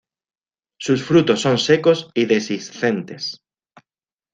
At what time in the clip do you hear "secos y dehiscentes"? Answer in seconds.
1.59-3.43